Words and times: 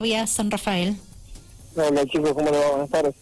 vía 0.00 0.28
San 0.28 0.48
Rafael. 0.48 0.94
Hola 1.74 2.06
chicos, 2.06 2.32
¿cómo 2.32 2.52
le 2.52 2.56
va? 2.56 2.70
Buenas 2.70 2.88
tardes. 2.88 3.14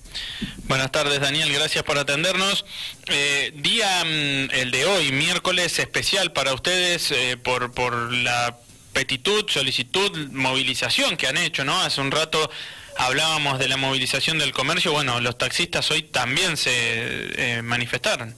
Buenas 0.68 0.92
tardes 0.92 1.20
Daniel, 1.22 1.50
gracias 1.50 1.82
por 1.84 1.96
atendernos. 1.96 2.66
Eh, 3.06 3.50
día 3.56 4.04
mm, 4.04 4.50
el 4.52 4.70
de 4.72 4.84
hoy, 4.84 5.10
miércoles 5.10 5.78
especial 5.78 6.34
para 6.34 6.52
ustedes 6.52 7.12
eh, 7.12 7.38
por, 7.42 7.72
por 7.72 8.12
la 8.12 8.58
petitud, 8.92 9.46
solicitud, 9.48 10.28
movilización 10.32 11.16
que 11.16 11.26
han 11.28 11.38
hecho, 11.38 11.64
¿no? 11.64 11.80
Hace 11.80 12.02
un 12.02 12.10
rato 12.10 12.50
hablábamos 12.98 13.58
de 13.58 13.68
la 13.68 13.78
movilización 13.78 14.38
del 14.38 14.52
comercio, 14.52 14.92
bueno, 14.92 15.18
los 15.20 15.38
taxistas 15.38 15.90
hoy 15.90 16.02
también 16.02 16.58
se 16.58 16.72
eh, 16.74 17.62
manifestaron. 17.62 18.34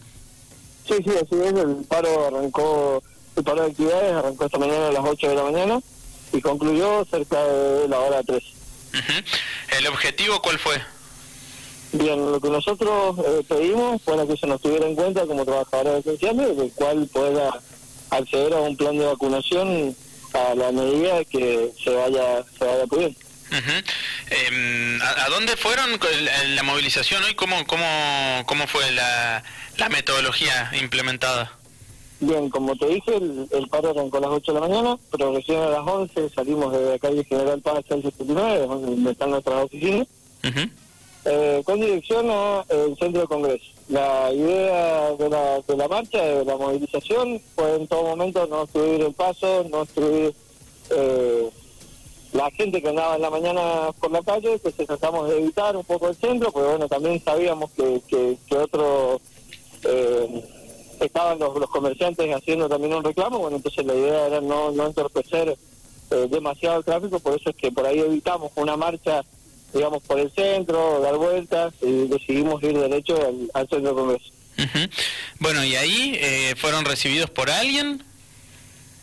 Sí, 0.86 0.94
sí, 1.02 1.10
así 1.10 1.42
es, 1.44 1.54
el 1.54 1.84
paro 1.88 2.28
arrancó, 2.28 3.02
el 3.34 3.42
paro 3.42 3.62
de 3.62 3.70
actividades 3.72 4.12
arrancó 4.12 4.44
esta 4.44 4.58
mañana 4.58 4.86
a 4.90 4.92
las 4.92 5.04
8 5.04 5.28
de 5.28 5.34
la 5.34 5.42
mañana 5.42 5.80
y 6.32 6.40
concluyó 6.40 7.04
cerca 7.10 7.42
de 7.42 7.88
la 7.88 7.98
hora 7.98 8.22
3. 8.22 8.42
¿El 9.78 9.86
objetivo 9.86 10.40
cuál 10.42 10.58
fue? 10.58 10.80
Bien, 11.92 12.30
lo 12.30 12.40
que 12.40 12.50
nosotros 12.50 13.16
eh, 13.18 13.42
pedimos 13.48 14.02
fue 14.02 14.26
que 14.26 14.36
se 14.36 14.46
nos 14.46 14.60
tuviera 14.60 14.86
en 14.86 14.94
cuenta 14.94 15.26
como 15.26 15.44
trabajadores 15.44 16.06
esenciales, 16.06 16.56
del 16.56 16.72
cual 16.72 17.08
pueda 17.12 17.60
acceder 18.10 18.52
a 18.52 18.60
un 18.60 18.76
plan 18.76 18.96
de 18.98 19.06
vacunación 19.06 19.96
a 20.34 20.54
la 20.54 20.70
medida 20.72 21.24
que 21.24 21.72
se 21.82 21.90
vaya, 21.90 22.44
se 22.58 22.64
vaya 22.64 22.86
pudiendo. 22.86 23.18
Em, 24.30 25.00
¿a, 25.00 25.28
dónde 25.30 25.56
fueron 25.56 25.98
la, 26.20 26.44
la 26.44 26.62
movilización 26.62 27.24
hoy? 27.24 27.34
¿Cómo, 27.34 27.66
cómo, 27.66 28.42
cómo 28.46 28.66
fue 28.66 28.90
la, 28.92 29.42
la 29.78 29.88
metodología 29.88 30.70
implementada? 30.74 31.57
Bien, 32.20 32.50
como 32.50 32.74
te 32.74 32.86
dije, 32.86 33.16
el, 33.16 33.68
paro 33.70 33.90
arrancó 33.90 34.18
a 34.18 34.22
las 34.22 34.30
8 34.30 34.52
de 34.52 34.60
la 34.60 34.66
mañana, 34.66 34.98
pero 35.10 35.32
recién 35.32 35.60
a 35.60 35.68
las 35.68 35.86
11 35.86 36.30
salimos 36.30 36.72
de 36.72 36.90
la 36.90 36.98
calle 36.98 37.22
General 37.22 37.60
Paz 37.60 37.76
al 37.76 38.02
79, 38.02 38.66
donde 38.66 39.10
están 39.12 39.30
nuestras 39.30 39.64
oficinas, 39.64 40.08
eh, 41.24 41.62
con 41.64 41.80
dirección 41.80 42.28
al 42.28 42.96
centro 42.98 43.20
de 43.20 43.26
congreso. 43.28 43.66
La 43.88 44.32
idea 44.32 45.12
de 45.14 45.30
la, 45.30 45.60
de 45.60 45.76
la 45.76 45.86
marcha, 45.86 46.20
de 46.20 46.44
la 46.44 46.56
movilización, 46.56 47.40
fue 47.54 47.76
en 47.76 47.86
todo 47.86 48.02
momento 48.02 48.46
no 48.48 48.62
obstruir 48.62 49.00
el 49.00 49.14
paso, 49.14 49.64
no 49.70 49.82
obstruir 49.82 50.34
eh, 50.90 51.50
la 52.32 52.50
gente 52.50 52.82
que 52.82 52.88
andaba 52.88 53.14
en 53.14 53.22
la 53.22 53.30
mañana 53.30 53.92
por 54.00 54.10
la 54.10 54.22
calle, 54.22 54.58
que 54.58 54.72
se 54.72 54.86
tratamos 54.86 55.28
de 55.28 55.38
evitar 55.38 55.76
un 55.76 55.84
poco 55.84 56.08
el 56.08 56.16
centro, 56.16 56.50
porque 56.50 56.68
bueno, 56.68 56.88
también 56.88 57.22
sabíamos 57.24 57.70
que, 57.70 58.02
que, 58.08 58.36
que 58.48 58.56
otro... 58.56 59.20
Eh, 59.84 60.44
estaban 61.06 61.38
los, 61.38 61.56
los 61.56 61.70
comerciantes 61.70 62.34
haciendo 62.34 62.68
también 62.68 62.94
un 62.94 63.04
reclamo, 63.04 63.38
bueno, 63.38 63.56
entonces 63.56 63.84
la 63.84 63.94
idea 63.94 64.26
era 64.26 64.40
no, 64.40 64.70
no 64.72 64.86
entorpecer 64.86 65.56
eh, 66.10 66.26
demasiado 66.30 66.78
el 66.78 66.84
tráfico, 66.84 67.20
por 67.20 67.38
eso 67.38 67.50
es 67.50 67.56
que 67.56 67.70
por 67.70 67.86
ahí 67.86 67.98
evitamos 67.98 68.50
una 68.56 68.76
marcha, 68.76 69.22
digamos, 69.74 70.02
por 70.02 70.18
el 70.18 70.30
centro, 70.32 71.00
dar 71.00 71.16
vueltas 71.16 71.74
y 71.82 72.08
decidimos 72.08 72.62
ir 72.62 72.78
derecho 72.78 73.16
al, 73.54 73.68
centro 73.68 73.90
de 73.90 73.94
congreso. 73.94 74.30
Bueno, 75.38 75.64
¿y 75.64 75.76
ahí 75.76 76.18
eh, 76.20 76.54
fueron 76.56 76.84
recibidos 76.84 77.30
por 77.30 77.50
alguien? 77.50 78.02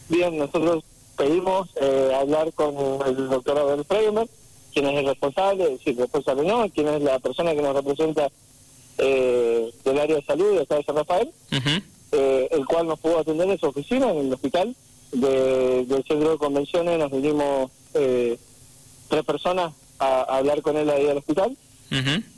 Bien, 0.10 0.38
nosotros 0.38 0.84
pedimos 1.16 1.70
eh, 1.80 2.12
hablar 2.20 2.52
con 2.54 2.76
el 3.06 3.30
doctor 3.30 3.60
Abel 3.60 3.86
Freimer, 3.86 4.28
quien 4.74 4.88
es 4.88 5.00
el 5.00 5.06
responsable, 5.06 5.64
es 5.64 5.80
decir, 5.80 5.98
responsable 5.98 6.44
no, 6.44 6.70
quien 6.70 6.88
es 6.88 7.02
la 7.02 7.20
persona 7.20 7.54
que 7.54 7.62
nos 7.62 7.76
representa 7.76 8.30
eh, 8.98 9.72
del 9.84 10.00
área 10.00 10.16
de 10.16 10.24
salud 10.24 10.56
de 10.56 10.62
acá 10.62 10.76
de 10.76 10.84
San 10.84 10.96
Rafael, 10.96 11.32
eh, 12.12 12.48
el 12.52 12.66
cual 12.66 12.88
nos 12.88 13.00
pudo 13.00 13.20
atender 13.20 13.50
en 13.50 13.60
su 13.60 13.68
oficina, 13.68 14.10
en 14.12 14.28
el 14.28 14.34
hospital 14.34 14.76
del 15.12 16.04
centro 16.08 16.32
de 16.32 16.38
convenciones. 16.38 17.00
Nos 17.00 17.12
vinimos 17.12 17.72
eh, 17.94 18.38
tres 19.10 19.24
personas 19.24 19.74
a, 20.00 20.22
hablar 20.38 20.62
con 20.62 20.78
él 20.78 20.90
ahí 20.90 21.08
al 21.08 21.18
hospital, 21.18 21.58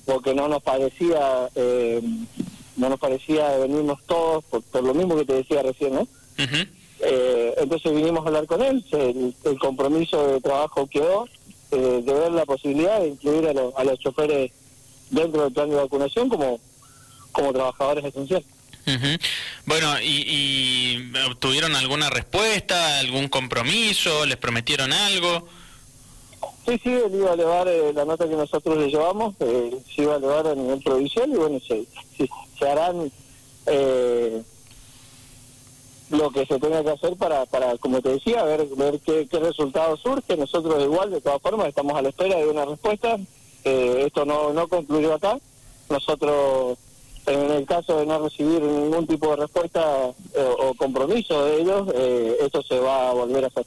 porque 0.06 0.34
no 0.34 0.48
nos 0.48 0.62
parecía 0.62 1.50
eh, 1.56 2.02
no 2.78 2.90
nos 2.90 3.00
parecía 3.00 3.58
venirnos 3.58 4.00
todos 4.06 4.44
por, 4.46 4.84
lo 4.84 4.94
mismo 4.94 5.16
que 5.16 5.26
te 5.26 5.34
decía 5.34 5.64
recién, 5.64 5.96
¿no? 5.96 6.08
eh, 7.00 7.56
entonces 7.58 7.94
vinimos 7.94 8.24
a 8.24 8.28
hablar 8.28 8.46
con 8.46 8.62
él, 8.62 8.86
el, 8.92 9.36
el 9.44 9.60
compromiso 9.60 10.28
de 10.28 10.42
trabajo 10.42 10.88
quedó 10.88 11.28
eh, 11.72 12.02
de 12.06 12.14
ver 12.14 12.32
la 12.32 12.46
posibilidad 12.46 13.02
de 13.02 13.10
incluir 13.10 13.48
a, 13.48 13.82
a 13.82 13.84
los 13.84 14.00
choferes 14.00 14.52
dentro 15.10 15.44
del 15.44 15.54
plan 15.54 15.70
de 15.70 15.76
vacunación 15.76 16.30
como, 16.30 16.60
como 17.32 17.54
trabajadores 17.54 18.06
esenciales. 18.06 18.48
Bueno, 19.66 20.00
¿y, 20.02 20.24
¿y 20.26 21.14
obtuvieron 21.30 21.76
alguna 21.76 22.10
respuesta, 22.10 23.00
algún 23.00 23.28
compromiso? 23.28 24.26
¿Les 24.26 24.38
prometieron 24.38 24.94
algo? 24.94 25.46
Sí, 26.66 26.80
sí, 26.84 26.90
él 26.90 27.16
iba 27.16 27.32
a 27.32 27.34
elevar 27.34 27.68
eh, 27.68 27.94
la 27.94 28.06
nota 28.06 28.28
que 28.28 28.36
nosotros 28.36 28.78
le 28.78 28.90
llevamos, 28.90 29.36
eh, 29.40 29.78
se 29.94 30.04
iba 30.04 30.16
a 30.16 30.18
elevar 30.18 30.48
a 30.48 30.56
nivel 30.56 30.82
provincial 30.82 31.30
y 31.30 31.36
bueno, 31.36 31.60
se, 31.66 31.86
se, 32.58 32.70
harán 32.70 33.12
eh, 33.66 34.42
lo 36.10 36.30
que 36.32 36.46
se 36.46 36.60
tenga 36.60 36.84
que 36.84 36.92
hacer 36.92 37.16
para, 37.16 37.46
para 37.46 37.78
como 37.78 38.02
te 38.02 38.10
decía, 38.10 38.44
ver, 38.44 38.66
ver 38.76 39.00
qué, 39.00 39.28
qué 39.30 39.40
resultado 39.40 39.98
surge. 39.98 40.36
Nosotros 40.36 40.84
igual, 40.84 41.12
de 41.12 41.22
todas 41.22 41.42
formas, 41.42 41.68
estamos 41.68 41.98
a 41.98 42.02
la 42.02 42.10
espera 42.10 42.36
de 42.36 42.48
una 42.48 42.66
respuesta 42.66 43.18
esto 44.06 44.26
no, 44.26 44.54
no 44.54 44.68
concluyó 44.68 45.14
acá. 45.14 45.38
Nosotros, 45.90 46.78
en 47.26 47.52
el 47.52 47.66
caso 47.66 48.00
de 48.00 48.06
no 48.06 48.24
recibir 48.24 48.62
ningún 48.62 49.08
tipo 49.08 49.30
de 49.32 49.38
respuesta 49.38 49.82
eh, 50.36 50.56
o 50.60 50.74
compromiso 50.74 51.46
de 51.46 51.62
ellos, 51.62 51.88
eh, 51.96 52.38
esto 52.42 52.62
se 52.64 52.80
va 52.80 53.10
a 53.10 53.14
volver 53.14 53.46
a 53.46 53.48
hacer. 53.48 53.66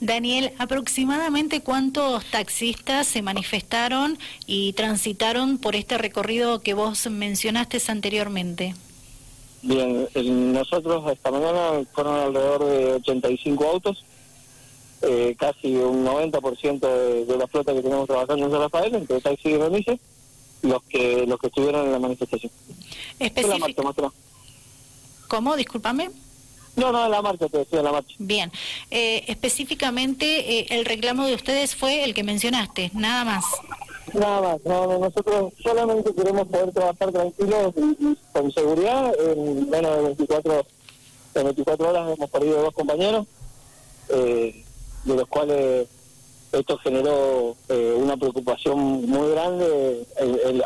Daniel, 0.00 0.52
aproximadamente 0.58 1.60
cuántos 1.60 2.24
taxistas 2.26 3.06
se 3.06 3.20
manifestaron 3.20 4.18
y 4.46 4.72
transitaron 4.72 5.58
por 5.58 5.76
este 5.76 5.98
recorrido 5.98 6.60
que 6.60 6.72
vos 6.72 7.06
mencionaste 7.10 7.78
anteriormente. 7.88 8.74
Bien, 9.62 10.08
nosotros 10.52 11.12
esta 11.12 11.30
mañana 11.30 11.82
fueron 11.92 12.16
alrededor 12.16 12.64
de 12.64 12.92
85 12.94 13.64
autos 13.66 14.04
eh, 15.02 15.34
casi 15.38 15.74
un 15.76 16.04
90% 16.04 16.80
de, 16.80 17.24
de 17.24 17.36
la 17.36 17.46
flota 17.46 17.72
que 17.72 17.82
tenemos 17.82 18.06
trabajando 18.06 18.44
en 18.44 18.50
San 18.50 18.60
Rafael, 18.60 18.94
entre 18.94 19.20
taxi 19.20 19.50
y 19.50 19.56
remises, 19.56 20.00
los 20.62 20.82
que 20.82 21.26
los 21.26 21.38
que 21.38 21.46
estuvieron 21.46 21.86
en 21.86 21.92
la 21.92 21.98
manifestación. 21.98 22.52
La 23.18 23.58
marcha, 23.58 23.82
¿Cómo? 25.28 25.56
Discúlpame. 25.56 26.10
No, 26.76 26.92
no, 26.92 27.08
la 27.08 27.22
marcha, 27.22 27.48
te 27.48 27.58
decía, 27.58 27.82
la 27.82 27.92
marcha. 27.92 28.14
Bien. 28.18 28.50
Eh, 28.90 29.24
específicamente, 29.28 30.58
eh, 30.58 30.66
el 30.70 30.84
reclamo 30.84 31.26
de 31.26 31.34
ustedes 31.34 31.74
fue 31.74 32.04
el 32.04 32.14
que 32.14 32.22
mencionaste, 32.22 32.90
nada 32.94 33.24
más. 33.24 33.44
Nada 34.14 34.40
más, 34.40 34.60
no, 34.64 34.98
nosotros 34.98 35.52
solamente 35.62 36.12
queremos 36.14 36.48
poder 36.48 36.72
trabajar 36.72 37.12
tranquilos 37.12 37.74
y, 37.76 38.16
con 38.32 38.50
seguridad. 38.52 39.12
En 39.20 39.70
menos 39.70 39.96
de 39.96 40.02
24, 40.02 40.66
en 41.34 41.44
24 41.44 41.88
horas 41.88 42.16
hemos 42.16 42.30
perdido 42.30 42.62
dos 42.62 42.74
compañeros. 42.74 43.26
Eh, 44.08 44.64
de 45.04 45.14
los 45.14 45.28
cuales 45.28 45.88
esto 46.52 46.78
generó 46.78 47.56
eh, 47.68 47.94
una 47.96 48.16
preocupación 48.16 49.06
muy 49.06 49.30
grande 49.30 50.04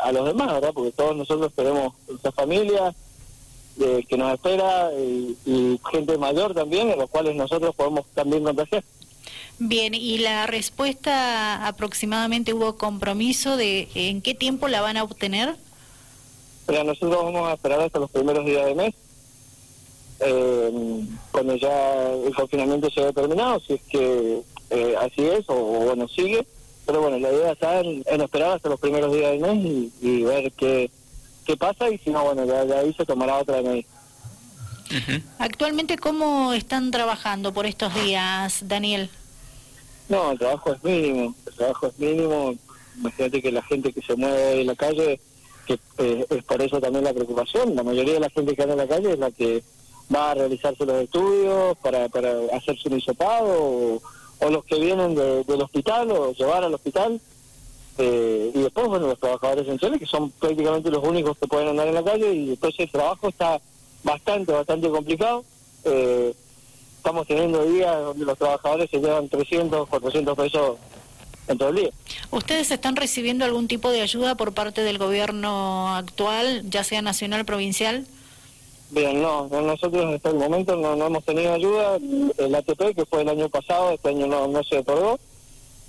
a 0.03 0.11
los 0.11 0.25
demás, 0.25 0.53
¿verdad? 0.53 0.71
Porque 0.73 0.91
todos 0.91 1.15
nosotros 1.15 1.51
tenemos 1.55 1.93
nuestra 2.07 2.31
familia 2.31 2.93
eh, 3.79 4.03
que 4.07 4.17
nos 4.17 4.33
espera 4.33 4.89
y, 4.93 5.79
gente 5.91 6.17
mayor 6.17 6.53
también, 6.53 6.89
en 6.89 6.99
los 6.99 7.09
cuales 7.09 7.35
nosotros 7.35 7.75
podemos 7.75 8.05
también 8.13 8.43
contagiar. 8.43 8.83
Bien, 9.59 9.93
y 9.93 10.17
la 10.17 10.47
respuesta 10.47 11.67
aproximadamente 11.67 12.53
hubo 12.53 12.77
compromiso 12.77 13.55
de 13.55 13.87
en 13.95 14.21
qué 14.21 14.33
tiempo 14.33 14.67
la 14.67 14.81
van 14.81 14.97
a 14.97 15.03
obtener? 15.03 15.55
Pero 16.65 16.83
nosotros 16.83 17.23
vamos 17.23 17.47
a 17.47 17.53
esperar 17.53 17.81
hasta 17.81 17.99
los 17.99 18.09
primeros 18.09 18.43
días 18.45 18.65
de 18.65 18.75
mes 18.75 18.93
eh, 20.25 21.05
cuando 21.31 21.55
ya 21.55 22.11
el 22.11 22.33
confinamiento 22.33 22.89
se 22.89 23.01
haya 23.01 23.13
terminado, 23.13 23.59
si 23.59 23.73
es 23.73 23.81
que 23.83 24.41
eh, 24.69 24.95
así 24.99 25.25
es 25.25 25.45
o, 25.47 25.55
bueno, 25.55 26.07
sigue. 26.07 26.45
Pero 26.85 27.01
bueno, 27.01 27.17
la 27.17 27.31
idea 27.31 27.51
está 27.51 27.79
en, 27.79 28.03
esperar 28.21 28.51
hasta 28.51 28.69
los 28.69 28.79
primeros 28.79 29.11
días 29.11 29.31
del 29.31 29.39
mes 29.39 29.91
y, 30.01 30.23
ver 30.23 30.51
qué, 30.51 30.91
qué 31.45 31.57
pasa 31.57 31.89
y 31.89 31.97
si 31.97 32.11
no, 32.11 32.23
bueno, 32.23 32.45
ya, 32.45 32.61
ahí 32.79 32.93
se 32.93 33.05
tomará 33.05 33.37
otra 33.37 33.61
medida. 33.61 33.87
Actualmente, 35.39 35.97
¿cómo 35.97 36.53
están 36.53 36.91
trabajando 36.91 37.53
por 37.53 37.65
estos 37.65 37.93
días, 37.95 38.67
Daniel? 38.67 39.09
No, 40.09 40.31
el 40.31 40.37
trabajo 40.37 40.73
es 40.73 40.83
mínimo, 40.83 41.33
el 41.47 41.53
trabajo 41.55 41.87
es 41.87 41.99
mínimo. 41.99 42.55
Imagínate 42.97 43.41
que 43.41 43.51
la 43.51 43.63
gente 43.63 43.91
que 43.91 44.01
se 44.03 44.15
mueve 44.15 44.61
en 44.61 44.67
la 44.67 44.75
calle, 44.75 45.19
que 45.65 45.79
eh, 45.97 46.25
es 46.29 46.43
por 46.43 46.61
eso 46.61 46.79
también 46.79 47.03
la 47.03 47.13
preocupación, 47.13 47.75
la 47.75 47.81
mayoría 47.81 48.13
de 48.13 48.19
la 48.19 48.29
gente 48.29 48.55
que 48.55 48.61
anda 48.61 48.73
en 48.73 48.79
la 48.79 48.87
calle 48.87 49.13
es 49.13 49.19
la 49.19 49.31
que 49.31 49.63
va 50.13 50.31
a 50.31 50.33
realizarse 50.35 50.85
los 50.85 51.01
estudios 51.01 51.77
para, 51.77 52.09
para 52.09 52.31
hacerse 52.53 52.89
un 52.89 52.97
hisopado 52.97 53.99
o, 54.39 54.49
los 54.49 54.63
que 54.65 54.79
vienen 54.79 55.15
del 55.15 55.61
hospital 55.61 56.11
o 56.11 56.33
llevar 56.33 56.63
al 56.63 56.73
hospital. 56.73 57.19
Eh, 57.97 58.51
y 58.53 58.59
después, 58.59 58.87
bueno, 58.87 59.07
los 59.07 59.19
trabajadores 59.19 59.65
esenciales, 59.65 59.99
que 59.99 60.05
son 60.05 60.29
prácticamente 60.31 60.91
los 60.91 61.03
únicos 61.03 61.37
que 61.37 61.47
pueden 61.47 61.69
andar 61.69 61.87
en 61.87 61.95
la 61.95 62.03
calle, 62.03 62.33
y 62.33 62.49
después 62.49 62.75
el 62.77 62.91
trabajo 62.91 63.29
está 63.29 63.59
bastante, 64.03 64.51
bastante 64.51 64.89
complicado. 64.89 65.43
Eh, 65.85 66.35
estamos 66.97 67.25
teniendo 67.25 67.63
días 67.65 67.95
donde 68.03 68.25
los 68.25 68.37
trabajadores 68.37 68.89
se 68.89 68.99
llevan 68.99 69.29
300, 69.29 69.87
400 69.87 70.37
pesos 70.37 70.77
en 71.47 71.57
todo 71.57 71.69
el 71.69 71.75
día. 71.75 71.89
¿Ustedes 72.31 72.71
están 72.71 72.95
recibiendo 72.95 73.45
algún 73.45 73.67
tipo 73.67 73.89
de 73.89 74.01
ayuda 74.01 74.35
por 74.35 74.53
parte 74.53 74.81
del 74.81 74.97
gobierno 74.97 75.95
actual, 75.95 76.63
ya 76.69 76.83
sea 76.83 77.01
nacional 77.01 77.45
provincial? 77.45 78.05
Bien, 78.91 79.21
no, 79.21 79.47
nosotros 79.49 80.13
hasta 80.13 80.29
el 80.29 80.35
momento 80.35 80.75
no, 80.75 80.95
no 80.95 81.07
hemos 81.07 81.23
tenido 81.25 81.53
ayuda. 81.53 81.97
El 82.37 82.55
ATP, 82.55 82.95
que 82.95 83.05
fue 83.05 83.21
el 83.21 83.29
año 83.29 83.49
pasado, 83.49 83.91
este 83.91 84.09
año 84.09 84.27
no, 84.27 84.47
no 84.47 84.63
se 84.63 84.79
otorgó. 84.79 85.19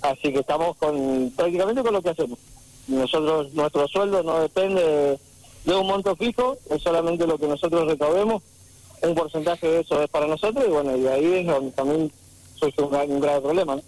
Así 0.01 0.33
que 0.33 0.39
estamos 0.39 0.75
con 0.77 1.31
prácticamente 1.35 1.83
con 1.83 1.93
lo 1.93 2.01
que 2.01 2.09
hacemos. 2.09 2.39
Nosotros, 2.87 3.53
nuestro 3.53 3.87
sueldo 3.87 4.23
no 4.23 4.39
depende 4.39 5.19
de 5.65 5.75
un 5.75 5.87
monto 5.87 6.15
fijo, 6.15 6.57
es 6.69 6.81
solamente 6.81 7.27
lo 7.27 7.37
que 7.37 7.47
nosotros 7.47 7.87
recaudemos. 7.87 8.41
Un 9.01 9.13
porcentaje 9.13 9.67
de 9.67 9.79
eso 9.81 10.01
es 10.01 10.09
para 10.09 10.25
nosotros 10.25 10.65
y 10.65 10.71
bueno, 10.71 10.97
y 10.97 11.05
ahí 11.07 11.33
es 11.33 11.45
donde 11.45 11.71
también 11.71 12.11
surge 12.55 12.81
un, 12.81 12.95
un 12.95 13.19
grave 13.19 13.41
problema. 13.41 13.79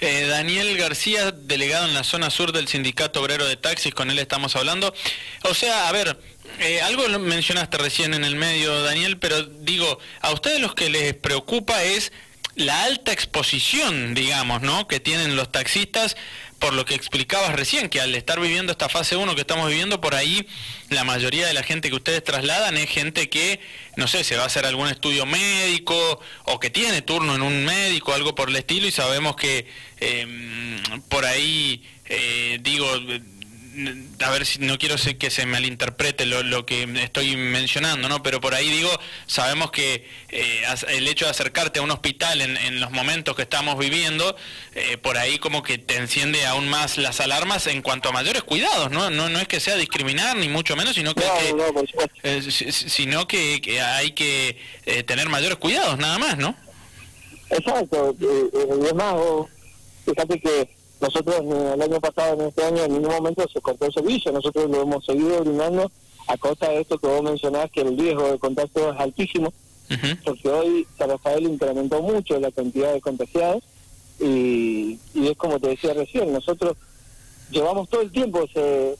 Eh, 0.00 0.26
Daniel 0.28 0.76
García, 0.76 1.32
delegado 1.32 1.86
en 1.86 1.94
la 1.94 2.04
zona 2.04 2.30
sur 2.30 2.52
del 2.52 2.68
Sindicato 2.68 3.20
Obrero 3.20 3.46
de 3.46 3.56
Taxis, 3.56 3.94
con 3.94 4.10
él 4.10 4.18
estamos 4.18 4.54
hablando. 4.56 4.94
O 5.42 5.54
sea, 5.54 5.88
a 5.88 5.92
ver, 5.92 6.18
eh, 6.60 6.80
algo 6.82 7.06
lo 7.08 7.18
mencionaste 7.18 7.78
recién 7.78 8.14
en 8.14 8.24
el 8.24 8.36
medio, 8.36 8.82
Daniel, 8.82 9.18
pero 9.18 9.42
digo, 9.42 9.98
a 10.20 10.32
ustedes 10.32 10.60
los 10.60 10.74
que 10.74 10.90
les 10.90 11.14
preocupa 11.14 11.82
es 11.82 12.12
la 12.58 12.82
alta 12.84 13.12
exposición, 13.12 14.14
digamos, 14.14 14.62
¿no? 14.62 14.88
que 14.88 14.98
tienen 14.98 15.36
los 15.36 15.52
taxistas, 15.52 16.16
por 16.58 16.74
lo 16.74 16.84
que 16.84 16.94
explicabas 16.94 17.54
recién, 17.54 17.88
que 17.88 18.00
al 18.00 18.14
estar 18.14 18.40
viviendo 18.40 18.72
esta 18.72 18.88
fase 18.88 19.16
1 19.16 19.34
que 19.34 19.42
estamos 19.42 19.68
viviendo, 19.68 20.00
por 20.00 20.14
ahí 20.14 20.46
la 20.88 21.04
mayoría 21.04 21.46
de 21.46 21.54
la 21.54 21.62
gente 21.62 21.88
que 21.88 21.96
ustedes 21.96 22.24
trasladan 22.24 22.76
es 22.76 22.90
gente 22.90 23.28
que, 23.28 23.60
no 23.96 24.08
sé, 24.08 24.24
se 24.24 24.36
va 24.36 24.44
a 24.44 24.46
hacer 24.46 24.66
algún 24.66 24.88
estudio 24.88 25.24
médico 25.24 26.20
o 26.44 26.58
que 26.58 26.70
tiene 26.70 27.02
turno 27.02 27.34
en 27.34 27.42
un 27.42 27.64
médico, 27.64 28.12
algo 28.12 28.34
por 28.34 28.48
el 28.48 28.56
estilo, 28.56 28.86
y 28.86 28.90
sabemos 28.90 29.36
que 29.36 29.66
eh, 30.00 30.80
por 31.08 31.24
ahí, 31.24 31.84
eh, 32.06 32.58
digo, 32.60 32.86
a 34.20 34.30
ver 34.30 34.46
si 34.46 34.58
no 34.60 34.78
quiero 34.78 34.96
que 35.18 35.30
se 35.30 35.46
malinterprete 35.46 36.26
lo, 36.26 36.42
lo 36.42 36.66
que 36.66 36.82
estoy 37.02 37.36
mencionando, 37.36 38.08
¿no? 38.08 38.22
Pero 38.22 38.40
por 38.40 38.54
ahí 38.54 38.68
digo, 38.68 38.90
sabemos 39.26 39.70
que 39.70 40.06
eh, 40.30 40.62
el 40.88 41.06
hecho 41.08 41.26
de 41.26 41.30
acercarte 41.30 41.78
a 41.78 41.82
un 41.82 41.90
hospital 41.90 42.40
en, 42.40 42.80
los 42.80 42.90
momentos 42.90 43.36
que 43.36 43.42
estamos 43.42 43.78
viviendo, 43.78 44.36
eh, 44.74 44.98
por 44.98 45.18
ahí 45.18 45.38
como 45.38 45.62
que 45.62 45.78
te 45.78 45.96
enciende 45.96 46.46
aún 46.46 46.68
más 46.68 46.98
las 46.98 47.20
alarmas 47.20 47.66
en 47.66 47.82
cuanto 47.82 48.08
a 48.08 48.12
mayores 48.12 48.42
cuidados, 48.42 48.90
¿no? 48.90 49.10
No, 49.10 49.28
no 49.28 49.38
es 49.38 49.48
que 49.48 49.60
sea 49.60 49.76
discriminar 49.76 50.36
ni 50.36 50.48
mucho 50.48 50.76
menos, 50.76 50.94
sino 50.94 51.14
que, 51.14 51.24
eh, 52.22 52.42
sino 52.42 53.26
que, 53.28 53.80
hay 53.80 54.12
que 54.12 54.56
tener 55.06 55.28
mayores 55.28 55.58
cuidados, 55.58 55.98
nada 55.98 56.18
más, 56.18 56.38
¿no? 56.38 56.56
Exacto, 57.50 58.14
y 58.20 58.94
más, 58.94 59.14
fíjate 60.04 60.40
que 60.40 60.77
nosotros 61.00 61.36
el 61.40 61.82
año 61.82 62.00
pasado, 62.00 62.34
en 62.40 62.48
este 62.48 62.64
año, 62.64 62.84
en 62.84 62.92
ningún 62.92 63.12
momento 63.12 63.46
se 63.52 63.60
cortó 63.60 63.86
el 63.86 63.92
servicio. 63.92 64.32
Nosotros 64.32 64.68
lo 64.68 64.82
hemos 64.82 65.04
seguido 65.04 65.40
brindando 65.40 65.90
a 66.26 66.36
costa 66.36 66.68
de 66.68 66.80
esto 66.80 66.98
que 66.98 67.06
vos 67.06 67.22
mencionás, 67.22 67.70
que 67.70 67.82
el 67.82 67.96
riesgo 67.96 68.30
de 68.30 68.38
contacto 68.38 68.92
es 68.92 69.00
altísimo, 69.00 69.52
porque 70.24 70.48
hoy 70.48 70.86
San 70.98 71.10
Rafael 71.10 71.44
incrementó 71.44 72.02
mucho 72.02 72.38
la 72.38 72.50
cantidad 72.50 72.92
de 72.92 73.00
contagiados 73.00 73.62
y, 74.20 74.98
es 75.14 75.36
como 75.36 75.58
te 75.58 75.68
decía 75.68 75.94
recién, 75.94 76.32
nosotros 76.32 76.76
llevamos 77.50 77.88
todo 77.88 78.02
el 78.02 78.10
tiempo 78.10 78.42
ese, 78.42 78.96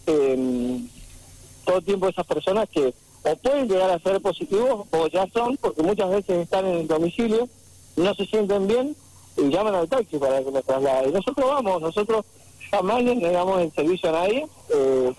todo 1.66 1.78
el 1.78 1.84
tiempo 1.84 2.08
esas 2.08 2.26
personas 2.26 2.68
que 2.70 2.94
o 3.24 3.36
pueden 3.36 3.68
llegar 3.68 3.90
a 3.90 3.98
ser 3.98 4.20
positivos 4.22 4.86
o 4.90 5.06
ya 5.08 5.26
son, 5.32 5.56
porque 5.58 5.82
muchas 5.82 6.08
veces 6.08 6.38
están 6.38 6.66
en 6.66 6.78
el 6.78 6.88
domicilio, 6.88 7.48
no 7.96 8.14
se 8.14 8.24
sienten 8.26 8.66
bien 8.68 8.96
y 9.38 9.48
llaman 9.50 9.74
al 9.74 9.88
taxi 9.88 10.18
para 10.18 10.42
que 10.42 10.50
nos 10.50 10.64
traslade. 10.64 11.08
Y 11.08 11.12
nosotros 11.12 11.46
vamos, 11.46 11.80
nosotros 11.80 12.24
jamás 12.70 13.02
le 13.02 13.16
negamos 13.16 13.60
el 13.60 13.72
servicio 13.72 14.08
a 14.10 14.12
nadie. 14.12 14.46
Eh, 14.70 15.12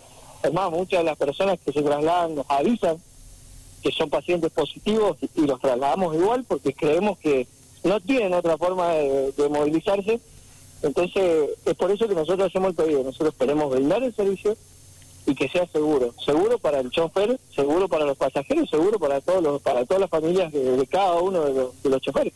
muchas 0.71 1.00
de 1.00 1.04
las 1.04 1.18
personas 1.18 1.60
que 1.63 1.71
se 1.71 1.81
trasladan 1.81 2.36
nos 2.36 2.45
avisan 2.50 2.98
que 3.81 3.92
son 3.92 4.10
pacientes 4.10 4.51
positivos 4.51 5.18
y, 5.36 5.42
los 5.42 5.60
trasladamos 5.60 6.16
igual 6.16 6.44
porque 6.48 6.74
creemos 6.74 7.18
que 7.18 7.48
no 7.83 8.00
tienen 8.01 8.33
otra 8.33 8.57
forma 8.57 8.89
de, 8.89 9.50
movilizarse. 9.50 10.19
Entonces, 10.81 11.50
es 11.66 11.74
por 11.75 11.92
eso 11.92 12.07
que 12.07 12.16
nosotros 12.16 12.48
hacemos 12.48 12.69
el 12.69 12.75
pedido. 12.75 13.04
Nosotros 13.04 13.33
queremos 13.38 13.69
brindar 13.71 14.04
el 14.04 14.16
servicio 14.16 14.56
y 15.30 15.36
que 15.36 15.48
sea 15.48 15.68
seguro. 15.68 16.14
Seguro 16.26 16.58
para 16.58 16.80
el 16.80 16.90
chofer, 16.90 17.40
seguro 17.56 17.88
para 17.88 18.06
los 18.06 18.18
pasajeros, 18.18 18.70
seguro 18.70 19.00
para 19.00 19.22
todos 19.22 19.44
los, 19.44 19.62
para 19.62 19.86
todas 19.86 20.02
las 20.02 20.10
familias 20.10 20.52
de, 20.52 20.88
cada 20.90 21.14
uno 21.14 21.46
de 21.46 21.54
los, 21.54 21.84
de 21.84 21.90
los 21.90 22.02
choferes. 22.02 22.34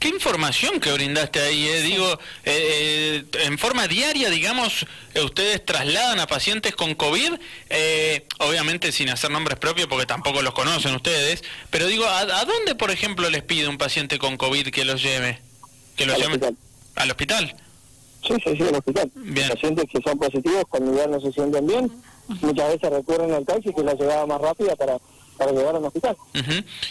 ¿Qué 0.00 0.08
información 0.08 0.80
que 0.80 0.90
brindaste 0.92 1.40
ahí? 1.40 1.68
Eh? 1.68 1.82
Digo, 1.82 2.18
eh, 2.44 3.22
eh, 3.32 3.44
en 3.44 3.58
forma 3.58 3.86
diaria, 3.86 4.28
digamos, 4.28 4.86
ustedes 5.22 5.64
trasladan 5.64 6.18
a 6.18 6.26
pacientes 6.26 6.74
con 6.74 6.94
COVID, 6.94 7.34
obviamente 8.38 8.90
sin 8.92 9.10
hacer 9.10 9.30
nombres 9.30 9.58
propios 9.58 9.86
porque 9.86 10.06
tampoco 10.06 10.42
los 10.42 10.54
conocen 10.54 10.94
ustedes, 10.94 11.44
pero 11.68 11.86
digo, 11.86 12.06
¿a, 12.06 12.44
dónde, 12.44 12.74
por 12.74 12.90
ejemplo, 12.90 13.30
les 13.30 13.42
pide 13.42 13.68
un 13.68 13.78
paciente 13.78 14.18
con 14.18 14.36
COVID 14.36 14.68
que 14.68 14.84
los 14.84 15.02
lleve? 15.02 15.38
Que 15.96 16.06
los 16.06 16.16
al? 16.16 16.22
Hospital. 16.22 16.56
¿Al 16.96 17.10
hospital? 17.10 17.56
Sí, 18.26 18.34
sí, 18.44 18.56
sí, 18.56 18.62
al 18.62 18.74
hospital. 18.74 19.10
Bien. 19.14 19.48
Pacientes 19.48 19.84
que 19.90 20.00
son 20.02 20.18
positivos 20.18 20.64
cuando 20.68 20.94
ya 20.94 21.06
no 21.06 21.20
se 21.20 21.32
sienten 21.32 21.66
bien, 21.66 21.90
muchas 22.42 22.68
veces 22.68 22.90
recurren 22.90 23.32
al 23.32 23.44
taxi 23.44 23.72
que 23.72 23.80
es 23.80 23.86
la 23.86 23.94
llegada 23.94 24.26
más 24.26 24.40
rápida 24.40 24.76
para 24.76 24.98
para 25.40 25.52
llegar 25.52 25.74
al 25.74 25.84
hospital. 25.86 26.16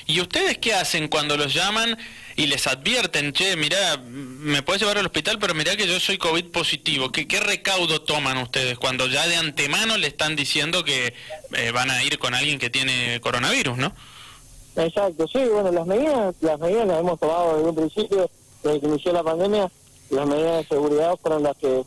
¿Y 0.08 0.20
ustedes 0.22 0.58
qué 0.58 0.74
hacen 0.74 1.08
cuando 1.08 1.38
los 1.38 1.54
llaman 1.54 1.96
y 2.36 2.48
les 2.48 2.66
advierten, 2.66 3.32
che, 3.32 3.56
mira, 3.56 3.98
me 3.98 4.64
puedes 4.64 4.82
llevar 4.82 4.98
al 4.98 5.06
hospital, 5.06 5.38
pero 5.38 5.54
mira 5.54 5.76
que 5.76 5.86
yo 5.86 6.00
soy 6.00 6.18
COVID 6.18 6.46
positivo? 6.46 7.12
¿Qué, 7.12 7.28
qué 7.28 7.40
recaudo 7.40 8.02
toman 8.02 8.40
ustedes 8.40 8.80
cuando 8.80 9.06
ya 9.06 9.28
de 9.28 9.36
antemano 9.36 9.98
le 9.98 10.08
están 10.08 10.36
diciendo 10.36 10.84
que 10.84 11.14
eh, 11.54 11.72
van 11.72 11.92
a 11.92 12.04
ir 12.04 12.18
con 12.18 12.34
alguien 12.34 12.58
que 12.58 12.72
tiene 12.72 13.22
coronavirus, 13.22 13.78
no? 13.78 13.94
Exacto, 14.76 15.28
sí, 15.28 15.40
bueno, 15.54 15.72
las 15.72 15.86
medidas, 15.86 16.34
las 16.42 16.60
medidas 16.60 16.88
las 16.88 17.00
hemos 17.02 17.20
tomado 17.20 17.56
desde 17.56 17.70
un 17.70 17.76
principio, 17.76 18.32
desde 18.64 18.80
que 18.80 18.88
inició 18.88 19.14
la 19.14 19.24
pandemia, 19.24 19.70
las 20.10 20.28
medidas 20.28 20.58
de 20.58 20.76
seguridad 20.76 21.16
fueron 21.22 21.44
las 21.44 21.58
que 21.58 21.84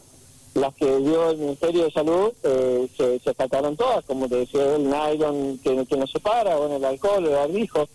las 0.55 0.75
que 0.75 0.99
dio 0.99 1.31
el 1.31 1.39
Ministerio 1.39 1.85
de 1.85 1.93
Salud 1.93 2.33
eh, 2.43 2.89
se, 2.97 3.19
se 3.21 3.35
todas, 3.35 4.05
como 4.05 4.29
te 4.29 4.37
decía, 4.37 4.77
el 4.77 4.85
nylon 4.85 5.59
que, 5.59 5.87
que 5.87 5.97
no 5.97 6.07
se 6.07 6.21
para, 6.21 6.57
bueno, 6.57 6.77
el 6.77 6.85
alcohol, 6.85 7.25
el 7.25 7.33
barbijo, 7.33 7.89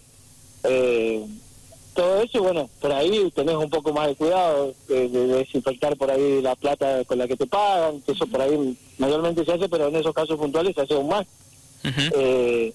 eh, 0.63 1.23
todo 1.93 2.21
eso, 2.21 2.41
bueno, 2.41 2.69
por 2.79 2.91
ahí 2.91 3.31
tenés 3.35 3.55
un 3.55 3.69
poco 3.69 3.93
más 3.93 4.07
de 4.07 4.15
cuidado 4.15 4.73
de, 4.87 5.07
desinfectar 5.09 5.95
por 5.97 6.11
ahí 6.11 6.41
la 6.41 6.55
plata 6.55 7.03
con 7.05 7.17
la 7.17 7.27
que 7.27 7.35
te 7.35 7.47
pagan, 7.47 8.01
que 8.01 8.11
eso 8.11 8.25
por 8.27 8.41
ahí 8.41 8.77
mayormente 8.97 9.45
se 9.45 9.53
hace, 9.53 9.69
pero 9.69 9.87
en 9.87 9.95
esos 9.95 10.13
casos 10.13 10.37
puntuales 10.37 10.75
se 10.75 10.81
hace 10.81 10.93
aún 10.93 11.09
más. 11.09 11.25
eh, 12.15 12.73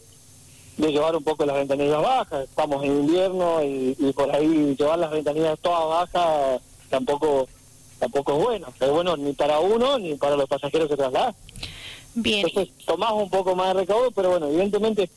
de 0.76 0.90
llevar 0.90 1.14
un 1.14 1.22
poco 1.22 1.44
las 1.44 1.56
ventanillas 1.56 2.00
bajas, 2.00 2.48
estamos 2.48 2.82
en 2.82 3.00
invierno 3.00 3.62
y, 3.62 3.94
y 3.98 4.12
por 4.12 4.34
ahí 4.34 4.74
llevar 4.76 4.98
las 4.98 5.10
ventanillas 5.10 5.58
todas 5.60 5.86
bajas 5.86 6.62
tampoco 6.92 7.48
tampoco 7.98 8.36
es 8.36 8.44
bueno. 8.44 8.66
Es 8.78 8.90
bueno 8.90 9.16
ni 9.16 9.32
para 9.32 9.58
uno 9.60 9.98
ni 9.98 10.14
para 10.14 10.36
los 10.36 10.48
pasajeros 10.48 10.88
que 10.88 10.96
trasladan. 10.96 11.34
Bien. 12.14 12.46
Entonces 12.46 12.72
tomás 12.84 13.12
un 13.12 13.30
poco 13.30 13.56
más 13.56 13.68
de 13.68 13.80
recaudo, 13.80 14.10
pero 14.10 14.30
bueno, 14.30 14.46
evidentemente 14.48 15.08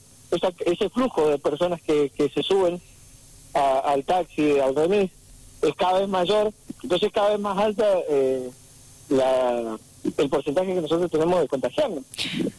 ese 0.66 0.90
flujo 0.90 1.30
de 1.30 1.38
personas 1.38 1.82
que, 1.82 2.10
que 2.10 2.30
se 2.30 2.42
suben 2.42 2.82
al 3.54 4.04
taxi, 4.04 4.60
al 4.60 4.76
remis, 4.76 5.12
es 5.62 5.74
cada 5.76 6.00
vez 6.00 6.10
mayor, 6.10 6.54
entonces 6.84 7.12
cada 7.12 7.30
vez 7.30 7.40
más 7.40 7.58
alta 7.58 7.86
eh, 8.10 8.50
la, 9.10 9.78
el 10.18 10.30
porcentaje 10.30 10.74
que 10.74 10.82
nosotros 10.82 11.10
tenemos 11.10 11.40
de 11.40 11.48
contagiarnos. 11.48 12.04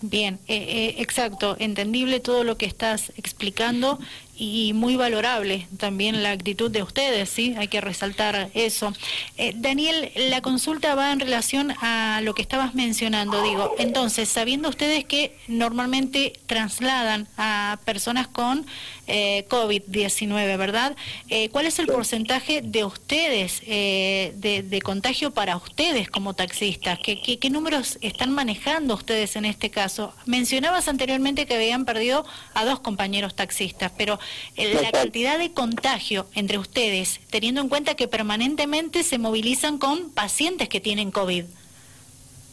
Bien, 0.01 0.39
eh, 0.49 0.57
eh, 0.57 0.95
exacto, 0.99 1.57
entendible 1.59 2.21
todo 2.21 2.45
lo 2.45 2.57
que 2.57 2.67
estás 2.67 3.13
explicando 3.17 3.99
y 4.39 4.73
muy 4.75 4.97
valorable 4.97 5.67
también 5.79 6.23
la 6.23 6.33
actitud 6.33 6.71
de 6.71 6.83
ustedes, 6.83 7.31
¿sí? 7.31 7.55
Hay 7.57 7.69
que 7.69 7.81
resaltar 7.81 8.51
eso. 8.55 8.93
Eh, 9.39 9.53
Daniel, 9.57 10.13
la 10.15 10.43
consulta 10.43 10.95
va 10.95 11.13
en 11.13 11.21
relación 11.21 11.73
a 11.81 12.21
lo 12.23 12.35
que 12.35 12.43
estabas 12.43 12.75
mencionando, 12.75 13.43
digo, 13.43 13.75
entonces, 13.79 14.29
sabiendo 14.29 14.69
ustedes 14.69 15.05
que 15.05 15.37
normalmente 15.49 16.35
trasladan 16.47 17.29
a 17.37 17.79
personas 17.85 18.29
con 18.29 18.67
eh, 19.07 19.47
COVID-19, 19.49 20.59
¿verdad? 20.59 20.97
Eh, 21.29 21.49
¿Cuál 21.51 21.67
es 21.67 21.79
el 21.79 21.87
porcentaje 21.87 22.61
de 22.63 22.85
ustedes, 22.85 23.61
de, 23.61 24.81
contagio 24.85 25.33
para 25.33 25.57
ustedes 25.57 26.11
como 26.11 26.35
taxistas? 26.35 26.99
¿Qué, 27.03 27.21
¿Qué, 27.21 27.39
qué 27.39 27.51
números 27.51 27.99
están 28.03 28.33
manejando 28.33 28.95
ustedes 28.95 29.37
en 29.37 29.47
este 29.47 29.71
caso? 29.71 30.13
Mencionabas 30.27 30.89
anteriormente 30.89 31.47
que 31.47 31.55
habían 31.55 31.85
perdido 31.85 32.27
a 32.55 32.65
dos 32.65 32.81
compañeros 32.81 33.35
taxistas, 33.35 33.93
pero 33.97 34.19
la 34.57 34.93
cantidad 34.93 35.39
de 35.39 35.53
contagio 35.53 36.27
entre 36.35 36.59
ustedes, 36.59 37.21
teniendo 37.31 37.61
en 37.61 37.69
cuenta 37.69 37.95
que 37.95 38.09
permanentemente 38.09 39.03
se 39.03 39.19
movilizan 39.19 39.79
con 39.79 40.11
pacientes 40.11 40.69
que 40.69 40.81
tienen 40.81 41.11
COVID. 41.11 41.45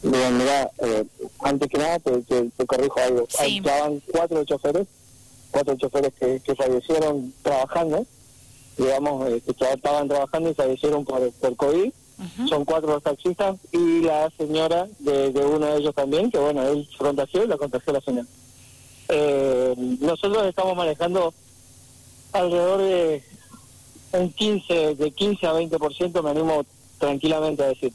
Bien, 0.04 0.36
mira, 0.36 0.70
eh, 0.82 1.04
antes 1.40 1.68
que 1.68 1.78
nada 1.78 1.98
te, 1.98 2.66
corrijo 2.66 3.00
algo. 3.00 3.26
Sí. 3.28 3.56
Estaban 3.56 4.02
cuatro 4.12 4.44
choferes, 4.44 4.86
cuatro 5.50 5.76
choferes 5.76 6.12
que, 6.20 6.40
que 6.40 6.54
fallecieron 6.54 7.32
trabajando, 7.42 8.06
digamos, 8.76 9.30
eh, 9.30 9.40
que 9.40 9.52
estaban 9.64 10.08
trabajando 10.08 10.50
y 10.50 10.54
fallecieron 10.54 11.06
por, 11.06 11.32
por 11.32 11.56
COVID. 11.56 11.90
son 12.48 12.64
cuatro 12.66 12.90
los 12.92 13.02
taxistas 13.02 13.56
y 13.72 14.02
la 14.02 14.30
señora 14.36 14.86
de, 14.98 15.30
uno 15.30 15.66
de 15.66 15.78
ellos 15.78 15.94
también, 15.94 16.30
que 16.30 16.38
bueno, 16.38 16.62
él 16.68 16.86
se 16.90 16.98
contagió 16.98 17.44
y 17.44 17.48
la 17.48 17.56
contagió 17.56 17.92
la 17.94 18.00
señora. 18.02 18.28
Eh, 19.08 19.74
nosotros 20.00 20.44
estamos 20.46 20.76
manejando 20.76 21.32
alrededor 22.34 22.80
de 22.80 23.22
un 24.12 24.32
15, 24.32 24.94
de 24.96 25.10
15 25.10 25.46
a 25.46 25.54
20%, 25.54 26.22
me 26.22 26.30
animo 26.30 26.64
tranquilamente 26.98 27.62
a 27.62 27.68
decir. 27.68 27.92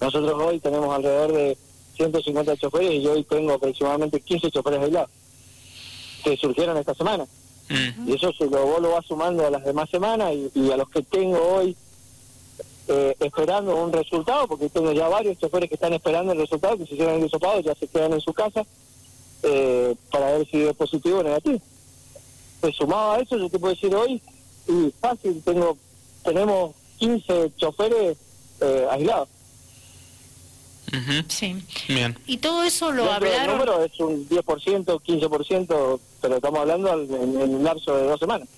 Nosotros 0.00 0.42
hoy 0.42 0.58
tenemos 0.60 0.94
alrededor 0.94 1.32
de 1.32 1.56
150 1.96 2.56
choferes 2.56 2.92
y 2.92 3.02
yo 3.02 3.12
hoy 3.12 3.24
tengo 3.24 3.52
aproximadamente 3.52 4.20
15 4.20 4.50
choferes 4.50 4.80
aislados 4.80 5.10
que 6.24 6.36
surgieron 6.36 6.76
esta 6.76 6.94
semana. 6.94 7.26
Y 8.04 8.14
eso 8.14 8.32
se 8.32 8.46
lo, 8.46 8.66
vos 8.66 8.82
lo 8.82 8.90
vas 8.90 9.06
sumando 9.06 9.46
a 9.46 9.50
las 9.50 9.64
demás 9.64 9.88
semanas 9.90 10.32
y, 10.54 10.72
a 10.72 10.76
los 10.76 10.88
que 10.90 11.02
tengo 11.02 11.38
hoy 11.38 11.76
eh, 12.88 13.14
esperando 13.20 13.76
un 13.76 13.92
resultado, 13.92 14.48
porque 14.48 14.68
tengo 14.68 14.90
ya 14.90 15.06
varios 15.06 15.38
choferes 15.38 15.68
que 15.68 15.76
están 15.76 15.92
esperando 15.92 16.32
el 16.32 16.38
resultado, 16.38 16.76
que 16.76 16.86
se 16.86 16.94
hicieron 16.94 17.14
el 17.20 17.26
hisopado, 17.26 17.60
ya 17.60 17.74
se 17.76 17.86
quedan 17.86 18.12
en 18.12 18.20
su 18.20 18.32
casa, 18.32 18.66
eh, 19.44 19.94
para 20.10 20.32
ver 20.32 20.48
si 20.50 20.62
es 20.62 20.74
positivo 20.74 21.20
o 21.20 21.22
negativo. 21.22 21.60
Pues 22.60 22.76
sumado 22.76 23.12
a 23.12 23.18
eso, 23.20 23.36
yo 23.36 23.48
te 23.48 23.58
puedo 23.58 23.74
decir 23.74 23.94
hoy, 23.94 24.20
y 24.68 24.92
fácil, 25.00 25.42
tengo 25.44 25.76
tenemos 26.22 26.74
15 26.98 27.52
choferes 27.56 28.18
eh, 28.60 28.86
aislados. 28.90 29.28
Sí. 31.28 31.56
Bien. 31.88 32.18
Y 32.26 32.38
todo 32.38 32.64
eso 32.64 32.90
lo 32.90 33.10
hablaron. 33.10 33.44
El 33.44 33.50
número 33.52 33.84
es 33.84 33.98
un 34.00 34.28
10%, 34.28 34.84
15%, 34.84 36.00
pero 36.20 36.36
estamos 36.36 36.60
hablando 36.60 36.92
en, 36.92 37.40
el 37.40 37.62
lapso 37.62 37.96
de 37.96 38.08
dos 38.08 38.18
semanas. 38.18 38.48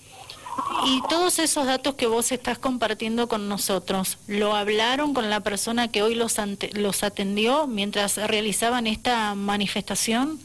Y 0.85 1.01
todos 1.09 1.39
esos 1.39 1.65
datos 1.65 1.95
que 1.95 2.07
vos 2.07 2.31
estás 2.31 2.59
compartiendo 2.59 3.27
con 3.27 3.49
nosotros, 3.49 4.17
¿lo 4.27 4.55
hablaron 4.55 5.13
con 5.13 5.29
la 5.29 5.39
persona 5.39 5.87
que 5.89 6.03
hoy 6.03 6.15
los, 6.15 6.35
los 6.73 7.03
atendió 7.03 7.67
mientras 7.67 8.17
realizaban 8.17 8.87
esta 8.87 9.35
manifestación? 9.35 10.39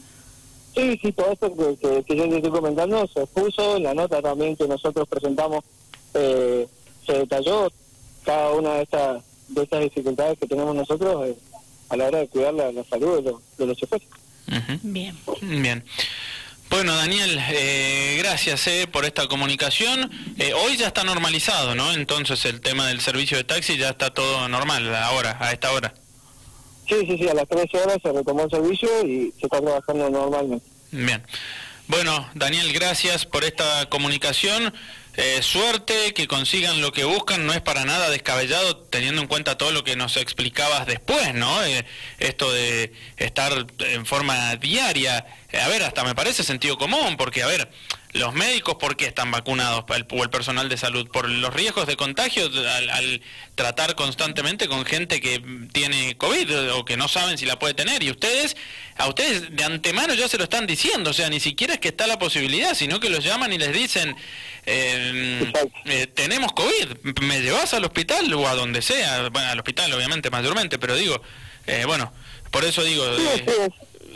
Sí, 0.79 0.99
sí, 1.01 1.11
todo 1.11 1.33
esto 1.33 1.53
que, 1.53 2.03
que, 2.03 2.15
yo 2.15 2.29
te 2.29 2.37
estoy 2.37 2.51
comentando 2.51 3.05
se 3.07 3.23
expuso 3.23 3.75
en 3.75 3.83
la 3.83 3.93
nota 3.93 4.21
también 4.21 4.55
que 4.55 4.65
nosotros 4.65 5.07
presentamos, 5.09 5.65
eh, 6.13 6.67
se 7.05 7.13
detalló 7.13 7.69
cada 8.23 8.51
una 8.51 8.75
de 8.75 8.83
estas 8.83 9.23
de 9.49 9.63
estas 9.63 9.81
dificultades 9.81 10.39
que 10.39 10.47
tenemos 10.47 10.73
nosotros 10.73 11.27
eh, 11.27 11.35
a 11.89 11.97
la 11.97 12.05
hora 12.05 12.19
de 12.19 12.27
cuidar 12.29 12.53
la, 12.53 12.71
salud 12.85 13.17
de 13.17 13.31
los, 13.31 13.41
de 13.57 13.65
los 13.65 13.77
choferes. 13.77 14.07
Bien. 14.83 15.17
Bien. 15.41 15.83
Bueno, 16.69 16.95
Daniel, 16.95 17.37
eh, 17.49 18.15
gracias 18.19 18.67
eh, 18.67 18.87
por 18.89 19.03
esta 19.03 19.27
comunicación. 19.27 20.09
Eh, 20.37 20.53
hoy 20.53 20.77
ya 20.77 20.87
está 20.87 21.03
normalizado, 21.03 21.75
¿no? 21.75 21.91
Entonces 21.91 22.45
el 22.45 22.61
tema 22.61 22.87
del 22.87 23.01
servicio 23.01 23.35
de 23.35 23.43
taxi 23.43 23.75
ya 23.75 23.89
está 23.89 24.13
todo 24.13 24.47
normal 24.47 24.95
ahora, 24.95 25.35
a 25.41 25.51
esta 25.51 25.73
hora. 25.73 25.93
Sí, 26.89 27.05
sí, 27.05 27.17
sí, 27.19 27.29
a 27.29 27.35
las 27.35 27.47
13 27.47 27.77
horas 27.77 27.97
se 28.01 28.11
retomó 28.11 28.43
el 28.43 28.49
servicio 28.49 28.89
y 29.05 29.31
se 29.39 29.45
está 29.45 29.61
trabajando 29.61 30.09
normalmente. 30.09 30.65
Bien. 30.91 31.23
Bueno, 31.87 32.27
Daniel, 32.33 32.73
gracias 32.73 33.25
por 33.25 33.43
esta 33.43 33.87
comunicación. 33.89 34.73
Eh, 35.15 35.41
suerte, 35.41 36.13
que 36.13 36.27
consigan 36.27 36.81
lo 36.81 36.91
que 36.91 37.03
buscan, 37.03 37.45
no 37.45 37.53
es 37.53 37.61
para 37.61 37.83
nada 37.83 38.09
descabellado 38.09 38.77
teniendo 38.77 39.21
en 39.21 39.27
cuenta 39.27 39.57
todo 39.57 39.71
lo 39.71 39.83
que 39.83 39.95
nos 39.95 40.15
explicabas 40.17 40.87
después, 40.87 41.33
¿no? 41.33 41.63
Eh, 41.63 41.85
esto 42.19 42.51
de 42.51 42.93
estar 43.17 43.67
en 43.79 44.05
forma 44.05 44.55
diaria, 44.55 45.25
eh, 45.51 45.59
a 45.59 45.67
ver, 45.67 45.83
hasta 45.83 46.03
me 46.03 46.15
parece 46.15 46.43
sentido 46.43 46.77
común, 46.77 47.17
porque, 47.17 47.43
a 47.43 47.47
ver, 47.47 47.69
los 48.13 48.33
médicos, 48.33 48.75
¿por 48.75 48.97
qué 48.97 49.05
están 49.05 49.29
vacunados? 49.29 49.85
o 49.87 50.23
el 50.23 50.29
personal 50.29 50.67
de 50.67 50.77
salud, 50.77 51.07
por 51.09 51.29
los 51.29 51.53
riesgos 51.53 51.85
de 51.85 51.95
contagio 51.95 52.45
al, 52.45 53.21
tratar 53.53 53.95
constantemente 53.95 54.67
con 54.67 54.85
gente 54.85 55.21
que 55.21 55.43
tiene 55.71 56.17
COVID 56.17 56.71
o 56.73 56.85
que 56.85 56.97
no 56.97 57.07
saben 57.07 57.37
si 57.37 57.45
la 57.45 57.59
puede 57.59 57.75
tener. 57.75 58.01
Y 58.01 58.09
ustedes, 58.09 58.57
a 58.97 59.07
ustedes 59.07 59.55
de 59.55 59.63
antemano 59.63 60.13
ya 60.15 60.27
se 60.27 60.37
lo 60.37 60.45
están 60.45 60.65
diciendo, 60.65 61.11
o 61.11 61.13
sea, 61.13 61.29
ni 61.29 61.39
siquiera 61.39 61.73
es 61.73 61.79
que 61.79 61.89
está 61.89 62.07
la 62.07 62.17
posibilidad, 62.17 62.73
sino 62.73 62.99
que 62.99 63.09
los 63.09 63.23
llaman 63.23 63.53
y 63.53 63.59
les 63.59 63.73
dicen, 63.73 64.15
eh, 64.65 65.51
eh, 65.85 66.07
tenemos 66.07 66.51
COVID, 66.53 67.21
¿me 67.21 67.41
llevas 67.41 67.73
al 67.75 67.85
hospital 67.85 68.33
o 68.33 68.47
a 68.47 68.55
donde 68.55 68.81
sea? 68.81 69.29
Bueno, 69.29 69.49
al 69.49 69.59
hospital 69.59 69.93
obviamente 69.93 70.31
mayormente, 70.31 70.79
pero 70.79 70.95
digo, 70.95 71.21
eh, 71.67 71.83
bueno, 71.85 72.11
por 72.49 72.65
eso 72.65 72.83
digo... 72.83 73.05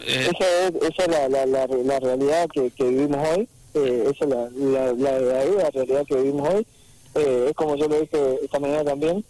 esa 0.07 0.37
es, 0.67 1.07
la, 1.07 1.29
la, 1.29 1.45
la, 1.45 1.99
realidad 1.99 2.47
que, 2.51 2.71
que 2.71 2.83
vivimos 2.85 3.27
hoy 3.29 3.47
eh, 3.73 4.11
esa 4.13 4.25
es 4.25 4.29
la, 4.29 4.49
la, 4.51 4.93
la, 4.93 5.71
realidad 5.71 6.05
que 6.07 6.15
vivimos 6.15 6.53
hoy. 6.53 6.67
Eh, 7.15 7.47
es 7.49 7.55
como 7.55 7.75
yo 7.75 7.87
lo 7.87 7.99
dije 7.99 8.39
esta 8.43 8.59
mañana 8.59 8.83
también, 8.83 9.23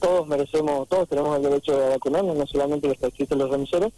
todos 0.00 0.26
merecemos, 0.26 0.88
todos 0.88 1.08
tenemos 1.08 1.36
el 1.36 1.42
derecho 1.42 1.78
de 1.78 1.88
vacunarnos, 1.90 2.36
no 2.36 2.46
solamente 2.46 2.88
los 2.88 2.98
taxistas 2.98 3.36
y 3.36 3.40
los 3.40 3.50
remiseros, 3.50 3.92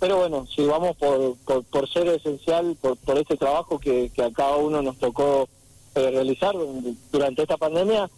pero 0.00 0.18
bueno, 0.18 0.46
si 0.54 0.64
vamos 0.64 0.96
por, 0.96 1.36
por, 1.64 1.88
ser 1.90 2.08
esencial, 2.08 2.76
por, 2.80 2.96
por 2.98 3.18
este 3.18 3.36
trabajo 3.36 3.78
que, 3.78 4.10
que 4.14 4.22
a 4.22 4.30
cada 4.32 4.56
uno 4.56 4.82
nos 4.82 4.98
tocó 4.98 5.48
eh, 5.94 6.10
realizar 6.10 6.54
durante 7.12 7.42
esta 7.42 7.56
pandemia, 7.56 8.10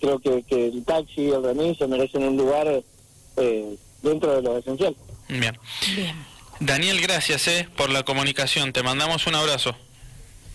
creo 0.00 0.18
que, 0.18 0.42
que 0.42 0.66
el 0.66 0.84
taxi 0.84 1.22
y 1.22 1.30
el 1.30 1.42
remis 1.42 1.78
se 1.78 1.86
merecen 1.86 2.24
un 2.24 2.36
lugar 2.36 2.82
eh, 3.36 3.76
dentro 4.02 4.34
de 4.34 4.42
lo 4.42 4.58
esencial. 4.58 4.96
Bien. 5.28 5.56
Daniel, 6.60 7.00
gracias 7.00 7.48
eh, 7.48 7.68
por 7.76 7.90
la 7.90 8.02
comunicación. 8.02 8.72
Te 8.72 8.82
mandamos 8.82 9.26
un 9.26 9.36
abrazo. 9.36 9.74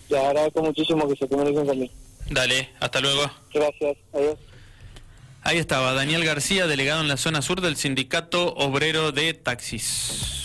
Les 0.08 0.20
agradezco 0.20 0.62
muchísimo 0.62 1.08
que 1.08 1.16
se 1.16 1.28
comuniquen 1.28 1.66
conmigo. 1.66 1.92
Dale, 2.30 2.70
hasta 2.80 3.00
luego. 3.00 3.30
Gracias, 3.52 3.96
adiós. 4.12 4.38
Ahí 5.42 5.58
estaba 5.58 5.92
Daniel 5.94 6.24
García, 6.24 6.66
delegado 6.66 7.00
en 7.00 7.08
la 7.08 7.16
zona 7.16 7.42
sur 7.42 7.60
del 7.60 7.76
Sindicato 7.76 8.54
Obrero 8.54 9.12
de 9.12 9.34
Taxis. 9.34 10.42